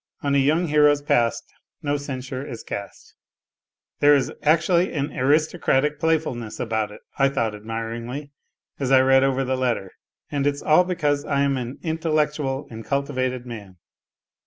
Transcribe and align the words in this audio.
"On 0.23 0.33
a 0.33 0.39
young 0.39 0.65
hero's 0.65 1.03
past 1.03 1.43
no 1.83 1.95
censure 1.95 2.43
is 2.43 2.63
cast!"" 2.63 3.13
There 3.99 4.15
is 4.15 4.31
actually 4.41 4.91
an 4.93 5.15
aristocratic 5.15 5.99
playfulness 5.99 6.59
about 6.59 6.89
it!" 6.89 7.01
I 7.19 7.29
thought 7.29 7.53
admiringly, 7.53 8.31
as 8.79 8.89
I 8.91 9.01
read 9.01 9.23
over 9.23 9.43
the 9.43 9.55
letter. 9.55 9.91
And 10.31 10.47
it's 10.47 10.63
all 10.63 10.85
because 10.85 11.23
I 11.25 11.41
am 11.41 11.55
an 11.55 11.77
intellectual 11.85 12.65
and 12.71 12.83
cultivated 12.83 13.45
man 13.45 13.77